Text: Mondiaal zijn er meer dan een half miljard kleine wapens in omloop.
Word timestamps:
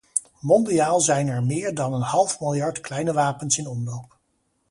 Mondiaal 0.39 1.01
zijn 1.01 1.27
er 1.27 1.43
meer 1.43 1.75
dan 1.75 1.93
een 1.93 2.01
half 2.01 2.39
miljard 2.39 2.79
kleine 2.81 3.13
wapens 3.13 3.57
in 3.57 3.67
omloop. 3.67 4.17